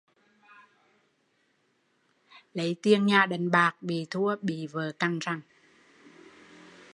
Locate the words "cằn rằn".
4.99-5.41